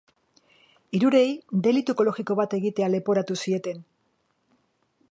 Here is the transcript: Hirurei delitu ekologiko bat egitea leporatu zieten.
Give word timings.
Hirurei 0.99 1.25
delitu 1.67 1.95
ekologiko 1.99 2.39
bat 2.41 2.57
egitea 2.61 2.91
leporatu 2.95 3.39
zieten. 3.45 3.89